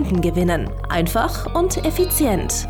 [0.00, 0.70] Kunden gewinnen.
[0.88, 2.66] Einfach und effizient.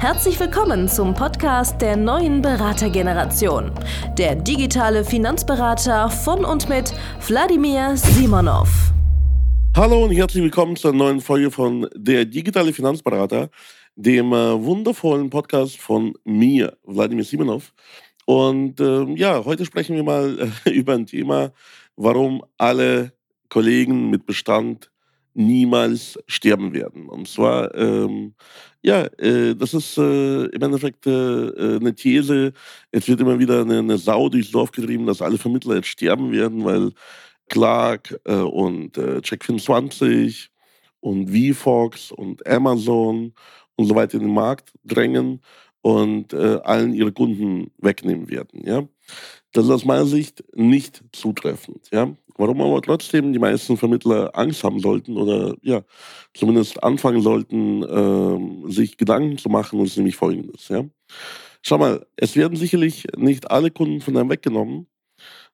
[0.00, 3.70] Herzlich willkommen zum Podcast der neuen Beratergeneration.
[4.18, 6.92] Der digitale Finanzberater von und mit
[7.28, 8.92] Wladimir Simonov.
[9.76, 13.50] Hallo und herzlich willkommen zur neuen Folge von Der digitale Finanzberater,
[13.94, 17.72] dem äh, wundervollen Podcast von mir, Wladimir Simonov.
[18.26, 21.52] Und äh, ja, heute sprechen wir mal über ein Thema,
[21.94, 23.12] warum alle
[23.48, 24.90] Kollegen mit Bestand
[25.38, 27.08] niemals sterben werden.
[27.08, 28.34] Und zwar, ähm,
[28.82, 32.52] ja, äh, das ist äh, im Endeffekt äh, äh, eine These.
[32.90, 36.32] Es wird immer wieder eine, eine, Sau durchs Dorf getrieben, dass alle Vermittler jetzt sterben
[36.32, 36.90] werden, weil
[37.48, 40.48] Clark äh, und äh, Check24
[41.00, 43.32] und VFox und Amazon
[43.76, 45.40] und so weiter in den Markt drängen
[45.82, 48.66] und äh, allen ihre Kunden wegnehmen werden.
[48.66, 48.88] Ja?
[49.52, 51.88] Das ist aus meiner Sicht nicht zutreffend.
[51.92, 52.12] Ja?
[52.38, 55.82] Warum aber trotzdem die meisten Vermittler Angst haben sollten oder ja,
[56.34, 60.68] zumindest anfangen sollten, äh, sich Gedanken zu machen, ist nämlich folgendes.
[60.68, 60.84] Ja?
[61.62, 64.86] Schau mal, es werden sicherlich nicht alle Kunden von einem weggenommen,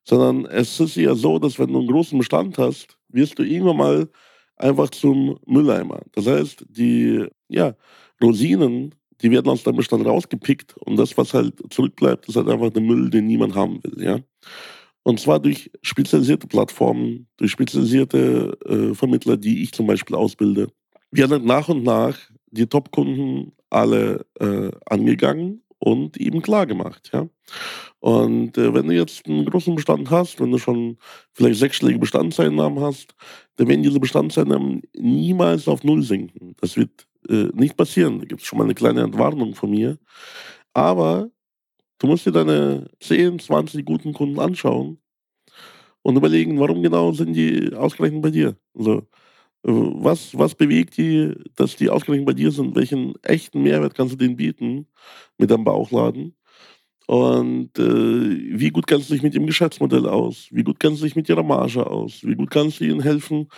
[0.05, 3.79] sondern es ist ja so, dass wenn du einen großen Bestand hast, wirst du irgendwann
[3.79, 4.09] mal
[4.57, 6.03] einfach zum Mülleimer.
[6.13, 7.75] Das heißt, die ja,
[8.23, 12.71] Rosinen die werden aus deinem Bestand rausgepickt und das, was halt zurückbleibt, ist halt einfach
[12.71, 14.19] der Müll, den niemand haben will, ja.
[15.05, 20.69] Und zwar durch spezialisierte Plattformen, durch spezialisierte äh, Vermittler, die ich zum Beispiel ausbilde.
[21.11, 22.19] Wir haben nach und nach
[22.51, 27.29] die Top-Kunden alle äh, angegangen und eben klar gemacht, ja.
[28.01, 30.99] Und äh, wenn du jetzt einen großen Bestand hast, wenn du schon
[31.33, 33.15] vielleicht sechsstellige Bestandseinnahmen hast,
[33.57, 36.55] dann werden diese Bestandseinnahmen niemals auf Null sinken.
[36.61, 38.19] Das wird äh, nicht passieren.
[38.19, 39.99] Da gibt es schon mal eine kleine Entwarnung von mir.
[40.75, 41.31] Aber
[41.99, 44.99] du musst dir deine 10, 20 guten Kunden anschauen
[46.03, 48.57] und überlegen, warum genau sind die ausgerechnet bei dir?
[48.75, 49.07] Also,
[49.63, 52.77] was, was bewegt die, dass die ausgerechnet bei dir sind?
[52.77, 54.87] Welchen echten Mehrwert kannst du denen bieten
[55.39, 56.37] mit deinem Bauchladen?
[57.07, 60.49] Und äh, wie gut kennst du dich mit ihrem Geschäftsmodell aus?
[60.51, 62.21] Wie gut kennst du dich mit ihrer Marge aus?
[62.23, 63.49] Wie gut kannst du ihnen helfen,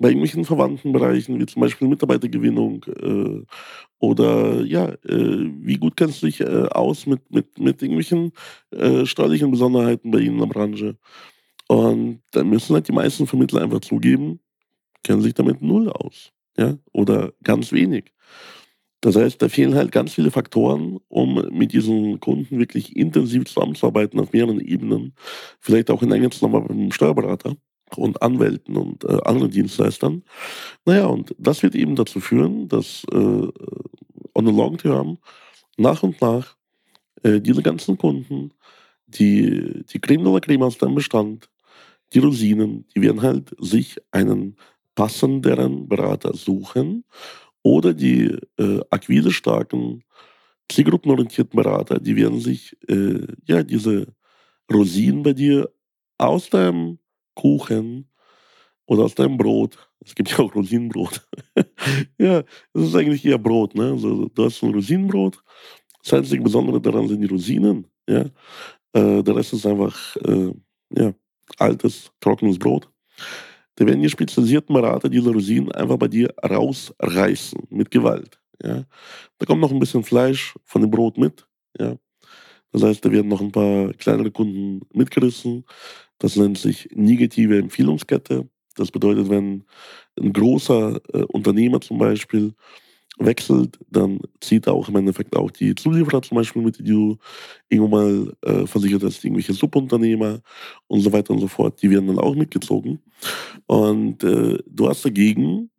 [0.00, 3.44] bei irgendwelchen verwandten Bereichen, wie zum Beispiel Mitarbeitergewinnung äh,
[4.00, 8.32] oder ja, äh, wie gut kennst du dich äh, aus mit, mit, mit irgendwelchen
[8.70, 10.96] äh, steuerlichen Besonderheiten bei Ihnen in der Branche?
[11.68, 14.40] Und dann müssen halt die meisten Vermittler einfach zugeben,
[15.04, 16.32] kennen sich damit null aus.
[16.56, 16.78] Ja?
[16.92, 18.12] Oder ganz wenig.
[19.02, 24.18] Das heißt, da fehlen halt ganz viele Faktoren, um mit diesen Kunden wirklich intensiv zusammenzuarbeiten
[24.18, 25.14] auf mehreren Ebenen.
[25.60, 27.56] Vielleicht auch in enger Zusammenarbeit mit einem Steuerberater
[27.96, 30.22] und Anwälten und äh, anderen Dienstleistern.
[30.84, 35.18] Naja, und das wird eben dazu führen, dass äh, on the long term
[35.76, 36.56] nach und nach
[37.22, 38.52] äh, diese ganzen Kunden,
[39.06, 41.48] die, die Creme de la Creme aus deinem Bestand,
[42.12, 44.56] die Rosinen, die werden halt sich einen
[44.94, 47.04] passenderen Berater suchen
[47.62, 50.02] oder die äh, akquisestarken,
[50.70, 54.14] zielgruppenorientierten Berater, die werden sich äh, ja diese
[54.72, 55.70] Rosinen bei dir
[56.18, 56.98] aus deinem
[57.34, 58.08] Kuchen
[58.86, 59.78] oder aus deinem Brot.
[60.00, 61.26] Es gibt ja auch Rosinenbrot.
[62.18, 62.42] ja,
[62.74, 63.74] es ist eigentlich eher Brot.
[63.74, 63.92] Ne?
[63.92, 65.42] Also, du hast ein Rosinenbrot.
[66.02, 67.86] Das einzige Besondere daran sind die Rosinen.
[68.08, 68.24] Ja?
[68.92, 70.52] Äh, der Rest ist einfach äh,
[70.96, 71.12] ja,
[71.58, 72.90] altes, trockenes Brot.
[73.76, 78.40] Da werden die spezialisierten Berater diese Rosinen einfach bei dir rausreißen mit Gewalt.
[78.62, 78.84] Ja?
[79.38, 81.46] Da kommt noch ein bisschen Fleisch von dem Brot mit.
[81.78, 81.96] Ja?
[82.72, 85.64] Das heißt, da werden noch ein paar kleinere Kunden mitgerissen.
[86.20, 88.48] Das nennt sich negative Empfehlungskette.
[88.76, 89.64] Das bedeutet, wenn
[90.20, 92.54] ein großer äh, Unternehmer zum Beispiel
[93.18, 97.18] wechselt, dann zieht auch im Endeffekt auch die Zulieferer zum Beispiel mit, die du
[97.68, 100.40] irgendwann mal äh, versichert hast, irgendwelche Subunternehmer
[100.86, 101.82] und so weiter und so fort.
[101.82, 103.00] Die werden dann auch mitgezogen.
[103.66, 105.70] Und äh, du hast dagegen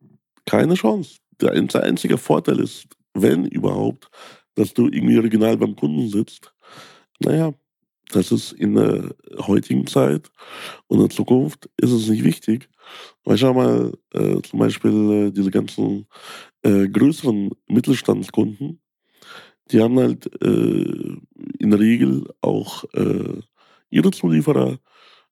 [0.45, 1.17] keine Chance.
[1.39, 4.09] Der einzige Vorteil ist, wenn überhaupt,
[4.55, 6.53] dass du irgendwie original beim Kunden sitzt.
[7.19, 7.53] Naja,
[8.11, 10.29] das ist in der heutigen Zeit
[10.87, 12.69] und in Zukunft ist es nicht wichtig.
[13.23, 16.07] Weil schau mal, äh, zum Beispiel äh, diese ganzen
[16.63, 18.81] äh, größeren Mittelstandskunden,
[19.71, 21.17] die haben halt äh,
[21.59, 23.41] in der Regel auch äh,
[23.89, 24.79] ihre Zulieferer,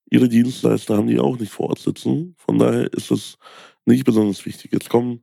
[0.09, 2.35] ihre Dienstleister haben die auch nicht vor Ort sitzen.
[2.37, 3.37] Von daher ist es
[3.85, 4.71] nicht besonders wichtig.
[4.71, 5.21] Jetzt kommen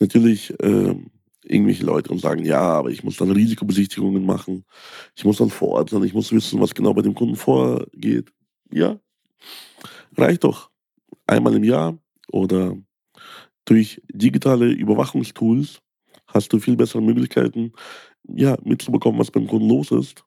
[0.00, 0.94] natürlich äh,
[1.44, 4.64] irgendwelche Leute und sagen, ja, aber ich muss dann Risikobesichtigungen machen,
[5.14, 8.32] ich muss dann vor Ort sein, ich muss wissen, was genau bei dem Kunden vorgeht.
[8.72, 8.98] Ja,
[10.16, 10.70] reicht doch.
[11.26, 11.98] Einmal im Jahr
[12.30, 12.76] oder
[13.64, 15.80] durch digitale Überwachungstools
[16.26, 17.72] hast du viel bessere Möglichkeiten,
[18.24, 20.24] ja, mitzubekommen, was beim Kunden los ist.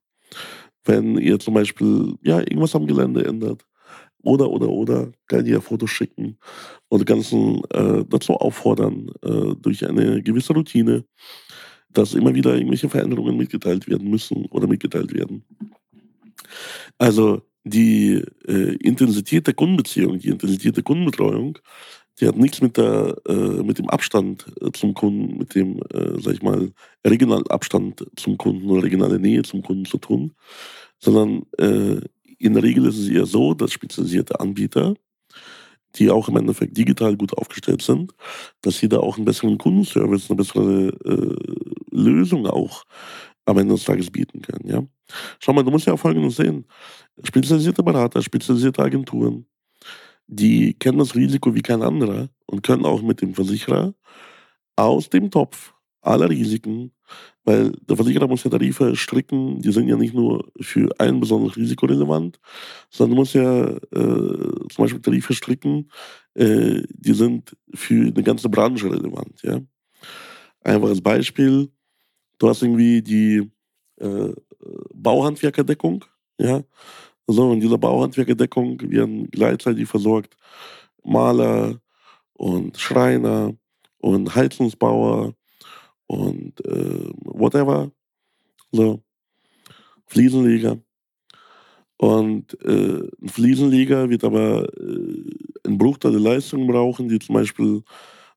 [0.86, 3.66] Wenn ihr zum Beispiel ja, irgendwas am Gelände ändert,
[4.24, 6.38] oder, oder, oder, kann ihr Fotos schicken
[6.90, 11.06] und Ganzen äh, dazu auffordern, äh, durch eine gewisse Routine,
[11.90, 15.44] dass immer wieder irgendwelche Veränderungen mitgeteilt werden müssen oder mitgeteilt werden.
[16.98, 21.58] Also die äh, Intensität der Kundenbeziehung, die Intensität der Kundenbetreuung,
[22.20, 26.20] die hat nichts mit, der, äh, mit dem Abstand äh, zum Kunden, mit dem, äh,
[26.20, 26.72] sag ich mal,
[27.06, 30.34] regionalen Abstand zum Kunden oder regionale Nähe zum Kunden zu tun,
[31.00, 31.44] sondern
[32.38, 34.96] in der Regel ist es eher so, dass spezialisierte Anbieter,
[35.96, 38.14] die auch im Endeffekt digital gut aufgestellt sind,
[38.62, 41.36] dass sie da auch einen besseren Kundenservice, eine bessere äh,
[41.92, 42.84] Lösung auch
[43.46, 44.68] am Ende des Tages bieten können.
[44.68, 44.84] Ja?
[45.40, 46.66] Schau mal, du musst ja Folgendes sehen.
[47.24, 49.46] Spezialisierte Berater, spezialisierte Agenturen,
[50.28, 53.94] die kennen das Risiko wie kein anderer und können auch mit dem Versicherer
[54.76, 56.92] aus dem Topf aller Risiken
[57.44, 61.56] weil der Versicherer muss ja Tarife stricken, die sind ja nicht nur für ein besonderes
[61.56, 62.40] Risiko relevant,
[62.90, 65.90] sondern muss ja äh, zum Beispiel Tarife stricken,
[66.34, 69.42] äh, die sind für eine ganze Branche relevant.
[69.44, 69.62] Ja?
[70.62, 71.70] Einfaches Beispiel,
[72.38, 73.50] du hast irgendwie die
[73.98, 74.34] äh,
[74.94, 76.06] Bauhandwerkerdeckung,
[76.40, 76.64] ja.
[77.30, 80.38] So, in dieser Bauhandwerkerdeckung werden gleichzeitig versorgt
[81.04, 81.82] Maler
[82.34, 83.54] und Schreiner
[83.98, 85.34] und Heizungsbauer
[86.08, 87.92] und äh, whatever.
[88.72, 89.02] So.
[90.08, 90.80] Fliesenleger.
[91.98, 95.24] Und äh, ein Fliesenleger wird aber äh,
[95.64, 97.84] einen Bruchteil der Leistung brauchen, die zum Beispiel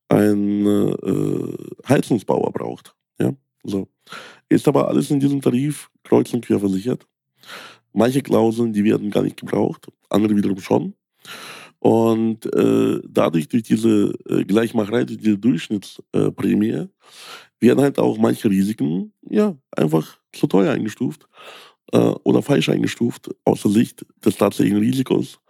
[0.09, 2.95] ein äh, Heizungsbauer braucht.
[3.19, 3.33] Ja?
[3.63, 3.89] So.
[4.49, 7.07] Ist aber alles in diesem Tarif kreuz und quer versichert.
[7.93, 10.95] Manche Klauseln, die werden gar nicht gebraucht, andere wiederum schon.
[11.81, 16.89] Und äh, dadurch, durch diese äh, Gleichmacherei, durch diese Durchschnittsprämie,
[17.61, 21.27] werden halt auch manche Risiken ja einfach zu teuer eingestuft
[21.93, 25.41] äh, oder falsch eingestuft aus der Sicht des tatsächlichen Risikos.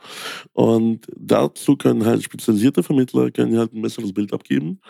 [0.52, 4.80] Und dazu können halt spezialisierte Vermittler können halt ein besseres Bild abgeben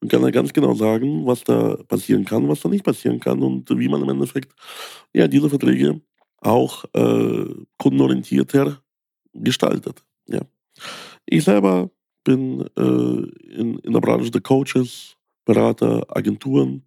[0.00, 3.42] und können halt ganz genau sagen, was da passieren kann, was da nicht passieren kann
[3.42, 4.52] und wie man im Endeffekt
[5.12, 6.00] ja diese Verträge
[6.40, 7.46] auch äh,
[7.78, 8.82] kundenorientierter
[9.34, 10.04] gestaltet.
[10.28, 10.40] Ja.
[11.26, 11.90] Ich selber
[12.24, 16.84] bin äh, in, in der Branche der Coaches, Berater, Agenturen,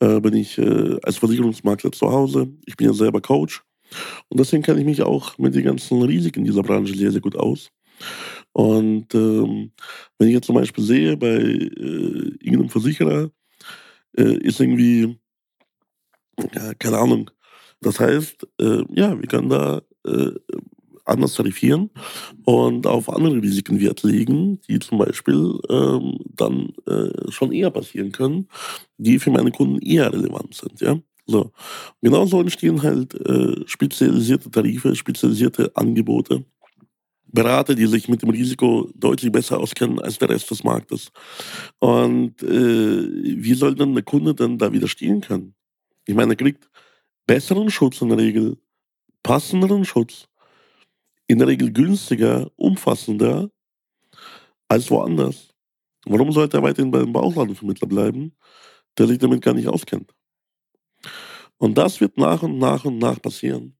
[0.00, 2.48] äh, bin ich äh, als Versicherungsmakler zu Hause.
[2.66, 3.62] Ich bin ja selber Coach
[4.28, 7.36] und deswegen kenne ich mich auch mit den ganzen Risiken dieser Branche sehr, sehr gut
[7.36, 7.70] aus.
[8.52, 9.72] Und ähm,
[10.18, 13.30] wenn ich jetzt zum Beispiel sehe, bei äh, irgendeinem Versicherer
[14.16, 15.18] äh, ist irgendwie,
[16.54, 17.30] ja, keine Ahnung,
[17.80, 20.32] das heißt, äh, ja, wir können da äh,
[21.04, 21.90] anders tarifieren
[22.44, 28.12] und auf andere Risiken Wert legen, die zum Beispiel ähm, dann äh, schon eher passieren
[28.12, 28.48] können,
[28.96, 30.80] die für meine Kunden eher relevant sind.
[30.80, 30.98] Ja?
[31.26, 31.52] So.
[32.02, 36.44] Genauso entstehen halt äh, spezialisierte Tarife, spezialisierte Angebote.
[37.26, 41.10] Berater, die sich mit dem Risiko deutlich besser auskennen als der Rest des Marktes.
[41.80, 43.08] Und äh,
[43.42, 45.54] wie soll denn der Kunde denn da widerstehen können?
[46.06, 46.70] Ich meine, er kriegt
[47.26, 48.56] besseren Schutz in der Regel,
[49.24, 50.28] passenderen Schutz
[51.26, 53.50] in der Regel günstiger, umfassender
[54.68, 55.54] als woanders.
[56.06, 58.36] Warum sollte er weiterhin beim Bauchladenvermittler bleiben,
[58.98, 60.14] der sich damit gar nicht auskennt?
[61.56, 63.76] Und das wird nach und nach und nach passieren.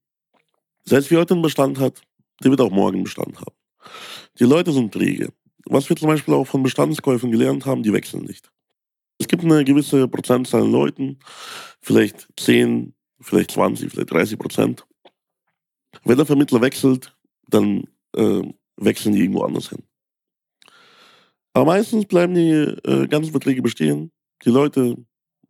[0.85, 2.01] Selbst wie heute einen Bestand hat,
[2.43, 3.55] der wird auch morgen Bestand haben.
[4.39, 5.33] Die Leute sind träge.
[5.67, 8.51] Was wir zum Beispiel auch von Bestandskäufen gelernt haben, die wechseln nicht.
[9.19, 11.19] Es gibt eine gewisse Prozentzahl an Leuten,
[11.81, 14.87] vielleicht 10, vielleicht 20, vielleicht 30 Prozent.
[16.05, 17.17] Wenn der Vermittler wechselt,
[17.55, 17.85] dann
[18.17, 18.43] äh,
[18.77, 19.83] wechseln die irgendwo anders hin.
[21.53, 24.11] Aber meistens bleiben die äh, ganzen Verträge bestehen.
[24.45, 24.97] Die Leute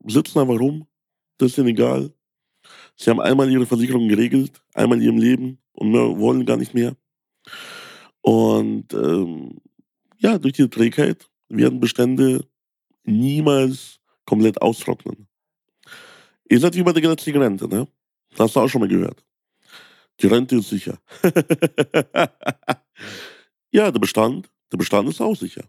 [0.07, 0.87] sitzen einfach rum,
[1.39, 2.13] das ist ihnen egal.
[2.97, 6.75] Sie haben einmal ihre Versicherung geregelt, einmal in ihrem Leben und mehr, wollen gar nicht
[6.75, 6.97] mehr.
[8.21, 9.61] Und ähm,
[10.19, 12.47] ja, durch die Trägheit werden Bestände
[13.05, 15.27] niemals komplett austrocknen.
[16.49, 17.89] Ihr seid wie bei der gesetzlichen Rente, ne?
[18.31, 19.25] Das hast du auch schon mal gehört.
[20.21, 20.99] Die Rente ist sicher.
[23.71, 25.65] ja, der Bestand, der Bestand ist auch sicher.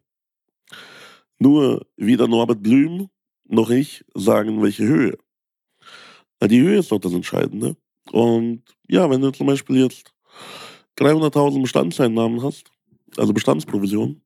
[1.39, 3.09] Nur weder Norbert Blüm
[3.47, 5.17] noch ich sagen, welche Höhe.
[6.43, 7.75] Die Höhe ist doch das Entscheidende.
[8.11, 10.13] Und ja, wenn du zum Beispiel jetzt
[10.97, 12.71] 300.000 Bestandseinnahmen hast,
[13.17, 14.21] also Bestandsprovision,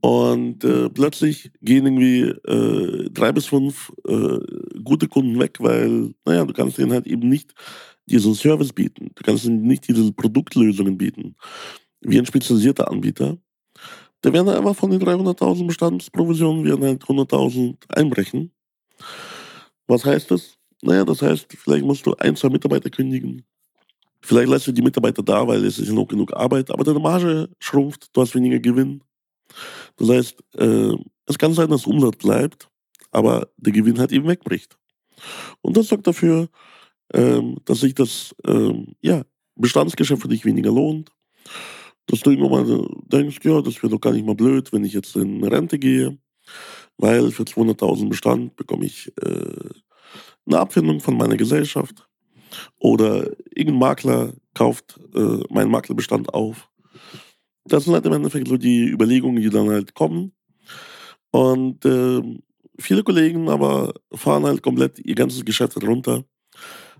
[0.00, 4.38] Und äh, plötzlich gehen irgendwie äh, drei bis fünf äh,
[4.82, 7.54] gute Kunden weg, weil, naja, du kannst denen halt eben nicht
[8.06, 9.10] diesen Service bieten.
[9.14, 11.36] Du kannst nicht diese Produktlösungen bieten,
[12.00, 13.38] wie ein spezialisierter Anbieter.
[14.22, 18.52] Da werden einfach von den 300.000 Bestandsprovisionen werden halt 100.000 einbrechen.
[19.86, 20.58] Was heißt das?
[20.82, 23.44] Naja, das heißt, vielleicht musst du ein, zwei Mitarbeiter kündigen.
[24.20, 27.48] Vielleicht lässt du die Mitarbeiter da, weil es ist noch genug Arbeit, aber deine Marge
[27.58, 29.02] schrumpft, du hast weniger Gewinn.
[29.96, 30.94] Das heißt, äh,
[31.26, 32.68] es kann sein, dass Umsatz bleibt,
[33.10, 34.78] aber der Gewinn halt eben wegbricht.
[35.60, 36.48] Und das sorgt dafür,
[37.12, 39.22] ähm, dass sich das ähm, ja,
[39.56, 41.10] Bestandsgeschäft für dich weniger lohnt.
[42.06, 44.92] Dass du irgendwann mal denkst, ja, das wäre doch gar nicht mal blöd, wenn ich
[44.92, 46.18] jetzt in Rente gehe,
[46.96, 49.68] weil für 200.000 Bestand bekomme ich äh,
[50.46, 52.08] eine Abfindung von meiner Gesellschaft.
[52.78, 56.72] Oder irgendein Makler kauft äh, meinen Maklerbestand auf
[57.64, 60.32] das sind halt im Endeffekt so die Überlegungen, die dann halt kommen.
[61.30, 62.22] Und äh,
[62.78, 66.24] viele Kollegen aber fahren halt komplett ihr ganzes Geschäft runter.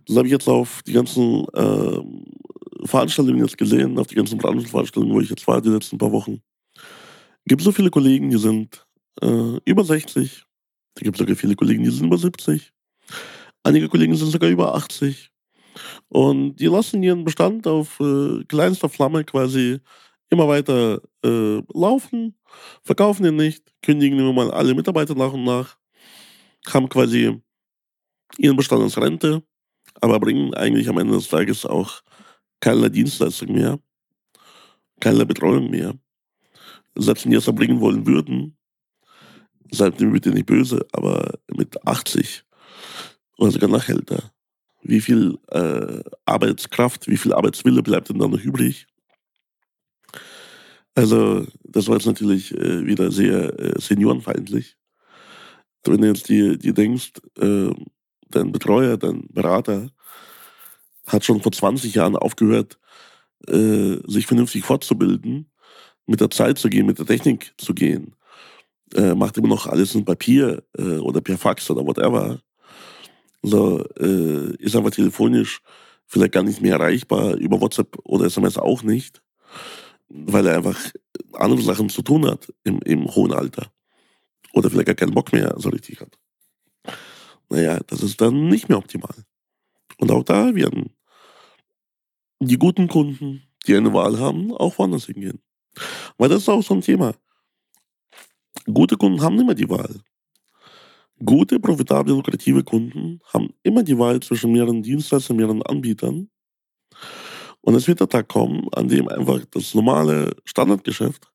[0.07, 5.15] Das habe ich jetzt auf die ganzen äh, Veranstaltungen jetzt gesehen, auf die ganzen Brandenveranstaltungen,
[5.15, 6.43] wo ich jetzt war die letzten paar Wochen.
[6.75, 8.87] Es gibt so viele Kollegen, die sind
[9.21, 10.45] äh, über 60.
[10.95, 12.73] Es gibt sogar viele Kollegen, die sind über 70.
[13.63, 15.31] Einige Kollegen sind sogar über 80.
[16.09, 19.81] Und die lassen ihren Bestand auf äh, kleinster Flamme quasi
[20.31, 22.35] immer weiter äh, laufen,
[22.83, 25.77] verkaufen den nicht, kündigen immer mal alle Mitarbeiter nach und nach,
[26.69, 27.39] haben quasi
[28.39, 29.43] ihren Bestand als Rente,
[30.03, 32.03] aber bringen eigentlich am Ende des Tages auch
[32.61, 33.79] keine Dienstleistung mehr,
[35.01, 35.95] keine Betreuung mehr.
[36.97, 38.57] Selbst wenn die es erbringen wollen würden,
[39.71, 42.45] seid mir bitte nicht böse, aber mit 80
[43.39, 44.33] oder sogar noch älter,
[44.83, 48.87] wie viel äh, Arbeitskraft, wie viel Arbeitswille bleibt denn da noch übrig?
[50.95, 54.77] Also, das war jetzt natürlich äh, wieder sehr äh, seniorenfeindlich.
[55.85, 57.71] Wenn du jetzt dir, dir denkst, äh,
[58.35, 59.89] dein Betreuer, dein Berater
[61.07, 62.79] hat schon vor 20 Jahren aufgehört,
[63.49, 65.51] äh, sich vernünftig fortzubilden,
[66.07, 68.15] mit der Zeit zu gehen, mit der Technik zu gehen,
[68.95, 72.41] äh, macht immer noch alles in Papier äh, oder per Fax oder whatever.
[73.43, 75.61] So, äh, ist einfach telefonisch
[76.07, 79.23] vielleicht gar nicht mehr erreichbar, über WhatsApp oder SMS auch nicht
[80.13, 80.79] weil er einfach
[81.33, 83.73] andere Sachen zu tun hat im, im hohen Alter.
[84.53, 86.12] Oder vielleicht gar keinen Bock mehr so richtig hat.
[87.53, 89.15] Naja, das ist dann nicht mehr optimal.
[89.99, 90.97] Und auch da werden
[92.41, 95.43] die guten Kunden, die eine Wahl haben, auch woanders hingehen.
[96.17, 97.15] Weil das ist auch so ein Thema.
[98.65, 100.01] Gute Kunden haben immer die Wahl.
[101.23, 106.31] Gute, profitable, lukrative Kunden haben immer die Wahl zwischen mehreren Dienstleistern, mehreren Anbietern.
[107.61, 111.31] Und es wird der Tag kommen, an dem einfach das normale Standardgeschäft,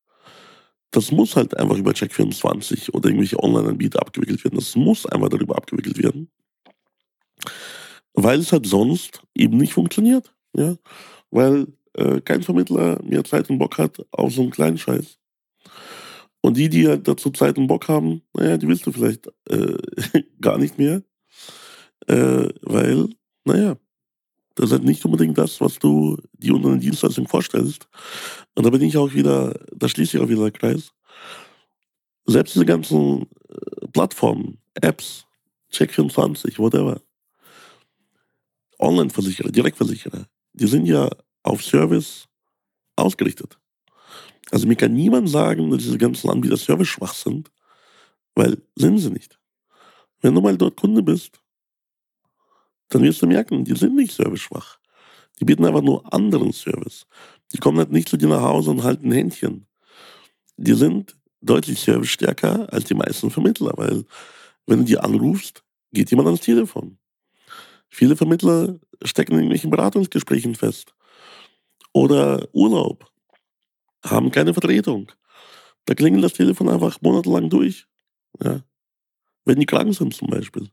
[0.91, 4.56] das muss halt einfach über Check24 oder irgendwelche Online-Anbieter abgewickelt werden.
[4.56, 6.29] Das muss einfach darüber abgewickelt werden.
[8.13, 10.34] Weil es halt sonst eben nicht funktioniert.
[10.56, 10.75] Ja?
[11.29, 15.17] Weil äh, kein Vermittler mehr Zeit und Bock hat auf so einen kleinen Scheiß.
[16.41, 19.77] Und die, die halt dazu Zeit und Bock haben, naja, die willst du vielleicht äh,
[20.41, 21.03] gar nicht mehr.
[22.08, 23.10] Äh, weil,
[23.44, 23.77] naja,
[24.57, 27.87] das ist nicht unbedingt das, was du dir unter einer Dienstleistung vorstellst.
[28.55, 30.91] Und da bin ich auch wieder, da schließt sich auch wieder der Kreis.
[32.25, 35.25] Selbst diese ganzen äh, Plattformen, Apps,
[35.71, 36.99] Check24, whatever,
[38.79, 41.07] Online-Versicherer, Direktversicherer, die sind ja
[41.43, 42.27] auf Service
[42.95, 43.59] ausgerichtet.
[44.49, 47.51] Also mir kann niemand sagen, dass diese ganzen Anbieter service-schwach sind,
[48.33, 49.37] weil sind sie nicht.
[50.21, 51.39] Wenn du mal dort Kunde bist
[52.89, 54.79] dann wirst du merken, die sind nicht serviceschwach.
[55.39, 57.06] Die bieten einfach nur anderen Service.
[57.53, 59.67] Die kommen halt nicht zu dir nach Hause und halten Händchen.
[60.58, 64.06] Die sind deutlich servicestärker als die meisten Vermittler, weil
[64.65, 65.63] wenn du die anrufst,
[65.94, 66.98] geht jemand ans Telefon.
[67.89, 70.94] Viele Vermittler stecken in irgendwelchen Beratungsgesprächen fest.
[71.94, 73.10] Oder Urlaub.
[74.03, 75.12] Haben keine Vertretung.
[75.86, 77.88] Da klingelt das Telefon einfach monatelang durch.
[78.44, 78.62] Ja.
[79.46, 80.70] Wenn die krank sind zum Beispiel.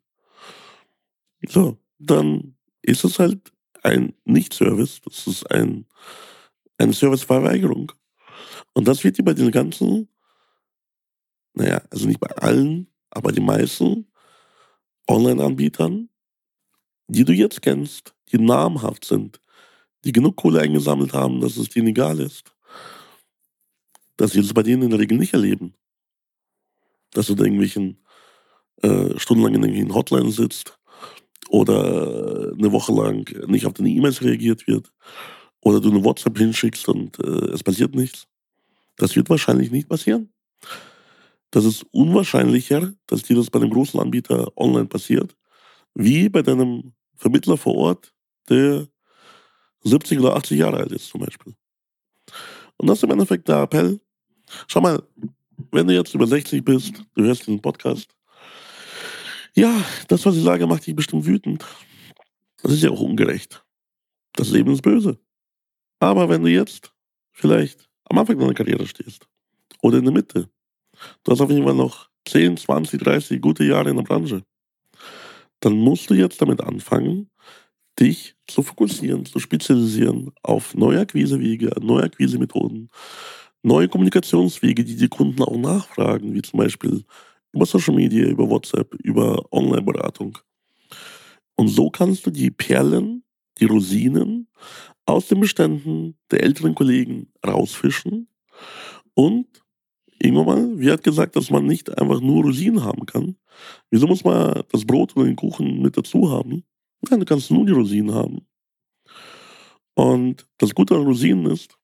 [1.47, 1.79] So
[2.11, 5.01] dann ist es halt ein Nicht-Service.
[5.05, 5.87] Das ist ein,
[6.79, 7.93] eine Serviceverweigerung.
[8.73, 10.09] Und das wird dir bei den ganzen,
[11.55, 14.07] naja, also nicht bei allen, aber die meisten
[15.09, 16.09] Online-Anbietern,
[17.07, 19.41] die du jetzt kennst, die namhaft sind,
[20.05, 22.55] die genug Kohle eingesammelt haben, dass es denen egal ist,
[24.17, 25.75] dass wirst du bei denen in der Regel nicht erleben.
[27.11, 28.05] Dass du da irgendwelchen
[28.83, 30.79] äh, stundenlang in irgendwelchen Hotlines sitzt
[31.55, 34.93] oder eine Woche lang nicht auf deine E-Mails reagiert wird
[35.61, 38.27] oder du eine WhatsApp hinschickst und äh, es passiert nichts.
[38.97, 40.33] Das wird wahrscheinlich nicht passieren.
[41.53, 45.37] Das ist unwahrscheinlicher, dass dir das bei einem großen Anbieter online passiert,
[45.95, 48.13] wie bei deinem Vermittler vor Ort,
[48.49, 48.89] der
[49.85, 51.55] 70 oder 80 Jahre alt ist zum Beispiel.
[52.79, 54.01] Und das ist im Endeffekt der Appell.
[54.67, 55.01] Schau mal,
[55.71, 58.09] wenn du jetzt über 60 bist, du hörst diesen Podcast,
[59.55, 61.65] ja, das, was ich sage, macht dich bestimmt wütend.
[62.63, 63.65] Das ist ja auch ungerecht.
[64.33, 65.19] Das Leben ist böse.
[66.01, 66.93] Aber wenn du jetzt
[67.33, 69.29] vielleicht am Anfang deiner Karriere stehst
[69.83, 70.49] oder in der Mitte,
[71.23, 74.43] du hast auf jeden Fall noch 10, 20, 30 gute Jahre in der Branche,
[75.61, 77.31] dann musst du jetzt damit anfangen,
[78.01, 82.91] dich zu fokussieren, zu spezialisieren auf neue Akquisewege, neue Akquisemethoden,
[83.63, 87.05] neue Kommunikationswege, die die Kunden auch nachfragen, wie zum Beispiel
[87.55, 90.39] über Social Media, über WhatsApp, über Online-Beratung.
[91.57, 93.25] Und so kannst du die Perlen,
[93.59, 94.49] die Rosinen
[95.07, 98.29] aus den Beständen der älteren Kollegen rausfischen.
[99.15, 99.47] Und
[100.19, 103.37] irgendwann mal, wie hat gesagt, dass man nicht einfach nur Rosinen haben kann.
[103.91, 106.65] Wieso muss man das Brot oder den Kuchen mit dazu haben?
[107.09, 108.47] Nein, du kannst nur die Rosinen haben.
[109.95, 111.77] Und das Gute an Rosinen ist,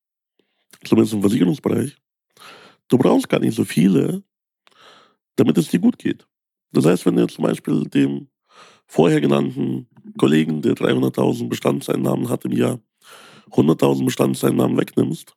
[0.85, 1.97] zumindest im Versicherungsbereich,
[2.89, 4.25] du brauchst gar nicht so viele,
[5.41, 6.27] damit es dir gut geht.
[6.71, 8.29] Das heißt, wenn du zum Beispiel dem
[8.87, 12.79] vorher genannten Kollegen, der 300.000 Bestandseinnahmen hat im Jahr,
[13.51, 15.35] 100.000 Bestandseinnahmen wegnimmst,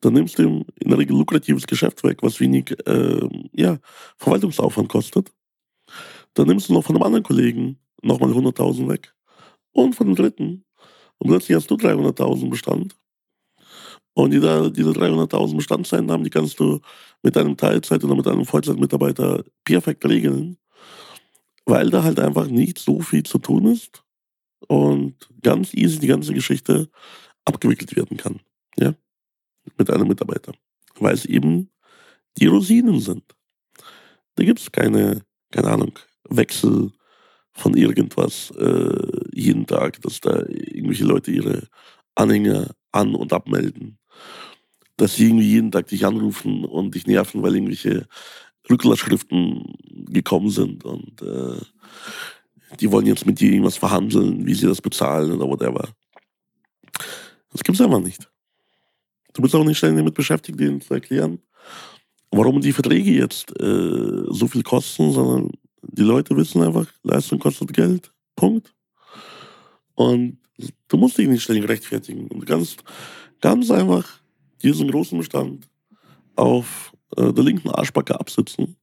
[0.00, 3.78] dann nimmst du ihm in der Regel lukratives Geschäft weg, was wenig äh, ja,
[4.18, 5.32] Verwaltungsaufwand kostet.
[6.34, 9.14] Dann nimmst du noch von einem anderen Kollegen nochmal 100.000 weg
[9.72, 10.64] und von dem dritten.
[11.18, 12.96] Und plötzlich hast du 300.000 Bestand.
[14.14, 16.80] Und diese, diese 300.000 Bestandseinnahmen, die kannst du
[17.22, 20.56] mit deinem Teilzeit- oder mit deinem Vollzeitmitarbeiter perfekt regeln,
[21.66, 24.04] weil da halt einfach nicht so viel zu tun ist
[24.68, 26.88] und ganz easy die ganze Geschichte
[27.44, 28.40] abgewickelt werden kann.
[28.78, 28.94] Ja?
[29.76, 30.52] Mit einem Mitarbeiter.
[30.98, 31.70] Weil es eben
[32.38, 33.24] die Rosinen sind.
[34.36, 36.92] Da gibt es keine, keine Ahnung, Wechsel
[37.52, 41.68] von irgendwas äh, jeden Tag, dass da irgendwelche Leute ihre
[42.14, 43.98] Anhänger an- und abmelden.
[44.96, 48.06] Dass sie irgendwie jeden Tag dich anrufen und dich nerven, weil irgendwelche
[48.70, 51.60] Rücklassschriften gekommen sind und äh,
[52.80, 55.88] die wollen jetzt mit dir irgendwas verhandeln, wie sie das bezahlen oder whatever.
[57.52, 58.28] Das gibt's einfach nicht.
[59.32, 61.40] Du bist auch nicht ständig damit beschäftigt, denen zu erklären,
[62.30, 65.50] warum die Verträge jetzt äh, so viel kosten, sondern
[65.82, 68.12] die Leute wissen einfach, Leistung kostet Geld.
[68.34, 68.74] Punkt.
[69.94, 70.38] Und
[70.88, 72.28] du musst dich nicht ständig rechtfertigen.
[72.28, 72.82] Und du kannst
[73.44, 74.22] ganz einfach
[74.62, 75.68] diesen großen Bestand
[76.34, 78.76] auf äh, der linken Arschbacke absitzen.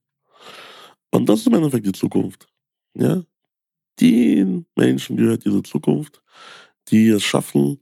[1.10, 2.46] Und das ist im Endeffekt die Zukunft.
[2.94, 3.24] Ja?
[4.00, 6.22] Den Menschen gehört diese Zukunft,
[6.88, 7.80] die es schaffen,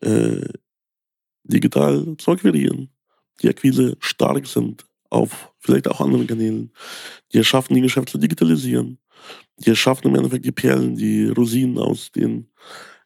[0.00, 0.48] äh,
[1.44, 2.90] digital zu akquirieren,
[3.40, 6.72] die Akquise stark sind auf vielleicht auch anderen Kanälen,
[7.32, 8.98] die es schaffen, die Geschäfte zu digitalisieren,
[9.58, 12.50] die es schaffen, im Endeffekt die Perlen, die Rosinen aus den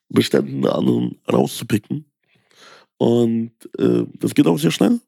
[0.08, 2.06] Beständen der anderen rauszupicken.
[3.02, 5.00] Und äh, das geht auch sehr schnell.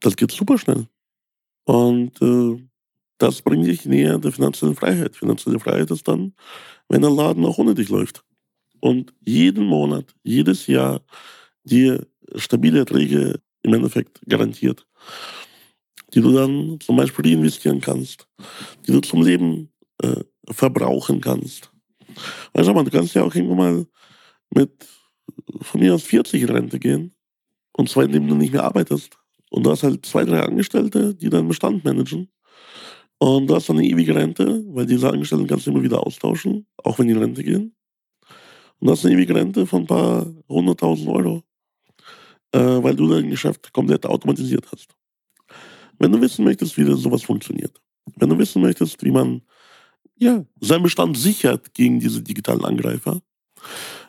[0.00, 0.88] Das geht super schnell.
[1.66, 2.60] Und äh,
[3.18, 5.14] das bringt dich näher der finanziellen Freiheit.
[5.14, 6.34] Finanzielle Freiheit ist dann,
[6.88, 8.24] wenn der Laden auch ohne dich läuft.
[8.80, 11.00] Und jeden Monat, jedes Jahr
[11.62, 14.84] dir stabile Erträge im Endeffekt garantiert,
[16.12, 18.26] die du dann zum Beispiel reinvestieren kannst,
[18.84, 19.70] die du zum Leben
[20.02, 21.70] äh, verbrauchen kannst.
[22.52, 23.86] Weißt du, man, du kannst ja auch irgendwann mal
[24.50, 24.97] mit
[25.60, 27.14] von mir aus 40 in Rente gehen
[27.78, 29.16] und zwar indem du nicht mehr arbeitest.
[29.50, 32.28] Und du hast halt zwei, drei Angestellte, die deinen Bestand managen.
[33.18, 36.66] Und du hast dann eine ewige Rente, weil diese Angestellten kannst du immer wieder austauschen,
[36.78, 37.74] auch wenn die in Rente gehen.
[38.78, 41.42] Und du hast eine ewige Rente von ein paar hunderttausend Euro,
[42.52, 44.88] äh, weil du dein Geschäft komplett automatisiert hast.
[45.98, 47.80] Wenn du wissen möchtest, wie das sowas funktioniert,
[48.16, 49.42] wenn du wissen möchtest, wie man
[50.16, 53.20] ja, seinen Bestand sichert gegen diese digitalen Angreifer,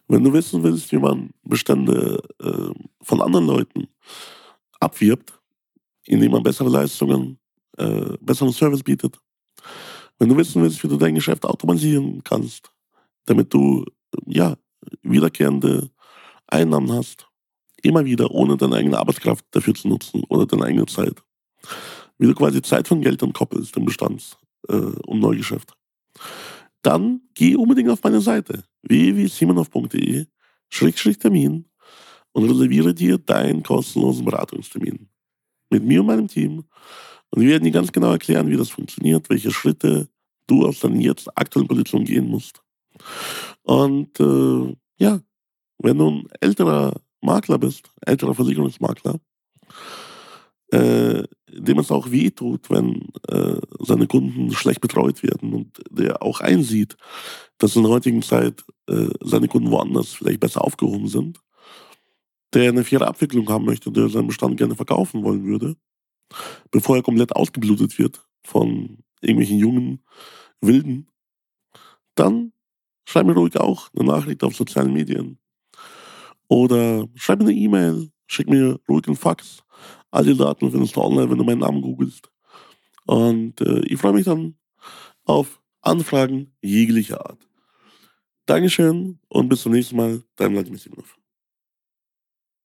[0.10, 3.88] wenn du wissen willst, wie man Bestände äh, von anderen Leuten
[4.80, 5.40] abwirbt,
[6.06, 7.40] indem man bessere Leistungen,
[7.78, 9.20] äh, besseren Service bietet,
[10.18, 12.72] wenn du wissen willst, wie du dein Geschäft automatisieren kannst,
[13.26, 13.86] damit du
[14.26, 14.58] ja
[15.04, 15.92] wiederkehrende
[16.48, 17.28] Einnahmen hast,
[17.84, 21.24] immer wieder, ohne deine eigene Arbeitskraft dafür zu nutzen oder deine eigene Zeit,
[22.18, 25.74] wie du quasi Zeit von Geld entkoppelst im Bestands- äh, und Neugeschäft,
[26.82, 30.26] dann geh unbedingt auf meine Seite www.simonov.de
[31.20, 31.66] Termin
[32.32, 35.10] und reserviere dir deinen kostenlosen Beratungstermin.
[35.70, 36.64] Mit mir und meinem Team.
[37.32, 40.10] Und wir werden dir ganz genau erklären, wie das funktioniert, welche Schritte
[40.48, 42.62] du aus deiner jetzt aktuellen Position gehen musst.
[43.64, 45.22] Und äh, ja,
[45.78, 49.20] wenn du ein älterer Makler bist, älterer Versicherungsmakler,
[50.72, 56.22] äh, dem es auch weh tut, wenn äh, seine Kunden schlecht betreut werden und der
[56.22, 56.96] auch einsieht,
[57.58, 61.42] dass in der heutigen Zeit äh, seine Kunden woanders vielleicht besser aufgehoben sind,
[62.54, 65.76] der eine faire Abwicklung haben möchte, der seinen Bestand gerne verkaufen wollen würde,
[66.72, 70.04] bevor er komplett ausgeblutet wird von irgendwelchen jungen
[70.62, 71.08] Wilden,
[72.16, 72.54] dann
[73.06, 75.40] schreib mir ruhig auch eine Nachricht auf sozialen Medien.
[76.48, 79.64] Oder schreib mir eine E-Mail, schick mir ruhig einen Fax
[80.12, 82.32] All die Daten findest du online, wenn du meinen Namen googelst.
[83.06, 84.56] Und äh, ich freue mich dann
[85.26, 87.48] auf Anfragen jeglicher Art.
[88.46, 90.24] Dankeschön und bis zum nächsten Mal.
[90.36, 91.19] Dein Vladimir Simonov.